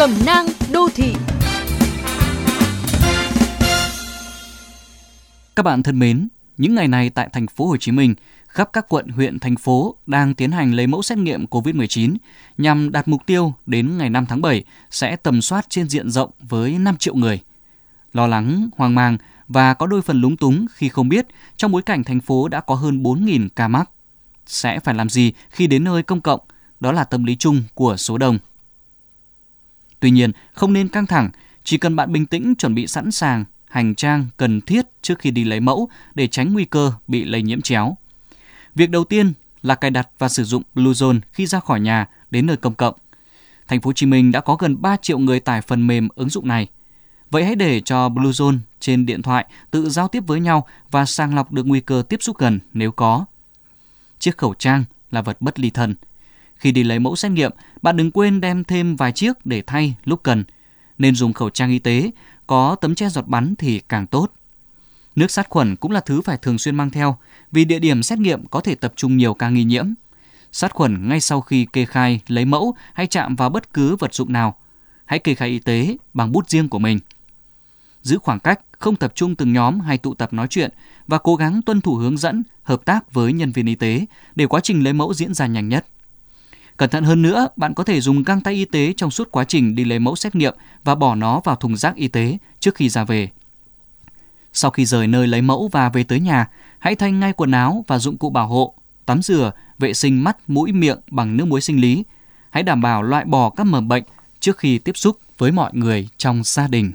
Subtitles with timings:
[0.00, 1.14] Cẩm nang đô thị
[5.56, 8.14] Các bạn thân mến, những ngày này tại thành phố Hồ Chí Minh,
[8.46, 12.16] khắp các quận, huyện, thành phố đang tiến hành lấy mẫu xét nghiệm COVID-19
[12.58, 16.30] nhằm đạt mục tiêu đến ngày 5 tháng 7 sẽ tầm soát trên diện rộng
[16.40, 17.40] với 5 triệu người.
[18.12, 21.26] Lo lắng, hoang mang và có đôi phần lúng túng khi không biết
[21.56, 23.90] trong bối cảnh thành phố đã có hơn 4.000 ca mắc.
[24.46, 26.40] Sẽ phải làm gì khi đến nơi công cộng?
[26.80, 28.38] Đó là tâm lý chung của số đông.
[30.00, 31.30] Tuy nhiên, không nên căng thẳng,
[31.64, 35.30] chỉ cần bạn bình tĩnh chuẩn bị sẵn sàng hành trang cần thiết trước khi
[35.30, 37.96] đi lấy mẫu để tránh nguy cơ bị lây nhiễm chéo.
[38.74, 39.32] Việc đầu tiên
[39.62, 42.94] là cài đặt và sử dụng Bluezone khi ra khỏi nhà đến nơi công cộng.
[43.68, 46.28] Thành phố Hồ Chí Minh đã có gần 3 triệu người tải phần mềm ứng
[46.28, 46.68] dụng này.
[47.30, 51.34] Vậy hãy để cho Bluezone trên điện thoại tự giao tiếp với nhau và sàng
[51.34, 53.24] lọc được nguy cơ tiếp xúc gần nếu có.
[54.18, 55.94] Chiếc khẩu trang là vật bất ly thân.
[56.60, 59.94] Khi đi lấy mẫu xét nghiệm, bạn đừng quên đem thêm vài chiếc để thay
[60.04, 60.44] lúc cần.
[60.98, 62.10] Nên dùng khẩu trang y tế,
[62.46, 64.32] có tấm che giọt bắn thì càng tốt.
[65.16, 67.18] Nước sát khuẩn cũng là thứ phải thường xuyên mang theo
[67.52, 69.86] vì địa điểm xét nghiệm có thể tập trung nhiều ca nghi nhiễm.
[70.52, 74.14] Sát khuẩn ngay sau khi kê khai, lấy mẫu hay chạm vào bất cứ vật
[74.14, 74.56] dụng nào.
[75.04, 76.98] Hãy kê khai y tế bằng bút riêng của mình.
[78.02, 80.70] Giữ khoảng cách, không tập trung từng nhóm hay tụ tập nói chuyện
[81.06, 84.46] và cố gắng tuân thủ hướng dẫn, hợp tác với nhân viên y tế để
[84.46, 85.86] quá trình lấy mẫu diễn ra nhanh nhất.
[86.80, 89.44] Cẩn thận hơn nữa, bạn có thể dùng găng tay y tế trong suốt quá
[89.44, 92.74] trình đi lấy mẫu xét nghiệm và bỏ nó vào thùng rác y tế trước
[92.74, 93.28] khi ra về.
[94.52, 96.46] Sau khi rời nơi lấy mẫu và về tới nhà,
[96.78, 98.74] hãy thay ngay quần áo và dụng cụ bảo hộ,
[99.06, 102.04] tắm rửa, vệ sinh mắt, mũi, miệng bằng nước muối sinh lý.
[102.50, 104.04] Hãy đảm bảo loại bỏ các mầm bệnh
[104.40, 106.92] trước khi tiếp xúc với mọi người trong gia đình.